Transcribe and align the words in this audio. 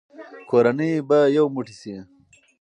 کورنۍ 0.49 0.91
به 1.07 1.19
یو 1.37 1.45
موټی 1.55 1.75
شي. 1.81 1.95